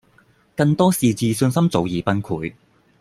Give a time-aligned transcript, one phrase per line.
[0.55, 2.51] 更多是自信心早已崩潰